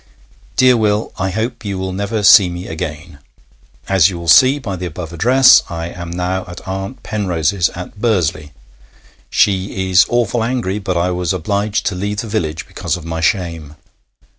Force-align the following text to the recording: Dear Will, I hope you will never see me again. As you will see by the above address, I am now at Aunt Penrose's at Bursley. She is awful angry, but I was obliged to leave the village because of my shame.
Dear 0.55 0.77
Will, 0.77 1.13
I 1.19 1.29
hope 1.29 1.63
you 1.63 1.77
will 1.77 1.93
never 1.93 2.23
see 2.23 2.49
me 2.49 2.65
again. 2.65 3.19
As 3.87 4.09
you 4.09 4.17
will 4.17 4.27
see 4.27 4.57
by 4.57 4.75
the 4.75 4.87
above 4.87 5.13
address, 5.13 5.61
I 5.69 5.89
am 5.89 6.09
now 6.09 6.43
at 6.47 6.67
Aunt 6.67 7.03
Penrose's 7.03 7.69
at 7.75 8.01
Bursley. 8.01 8.51
She 9.29 9.91
is 9.91 10.07
awful 10.09 10.43
angry, 10.43 10.79
but 10.79 10.97
I 10.97 11.11
was 11.11 11.33
obliged 11.33 11.85
to 11.85 11.93
leave 11.93 12.21
the 12.21 12.27
village 12.27 12.67
because 12.67 12.97
of 12.97 13.05
my 13.05 13.21
shame. 13.21 13.75